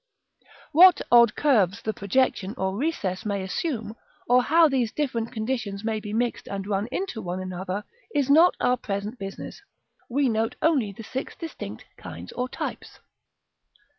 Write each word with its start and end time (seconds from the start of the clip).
What 0.71 1.03
odd 1.11 1.35
curves 1.35 1.83
the 1.83 1.93
projection 1.93 2.55
or 2.57 2.75
recess 2.75 3.23
may 3.23 3.43
assume, 3.43 3.95
or 4.27 4.41
how 4.41 4.67
these 4.67 4.91
different 4.91 5.31
conditions 5.31 5.83
may 5.83 5.99
be 5.99 6.11
mixed 6.11 6.47
and 6.47 6.65
run 6.65 6.87
into 6.91 7.21
one 7.21 7.39
another, 7.39 7.83
is 8.15 8.27
not 8.27 8.55
our 8.59 8.77
present 8.77 9.19
business. 9.19 9.61
We 10.09 10.27
note 10.27 10.55
only 10.63 10.91
the 10.91 11.03
six 11.03 11.35
distinct 11.35 11.85
kinds 11.97 12.31
or 12.31 12.49
types. 12.49 12.97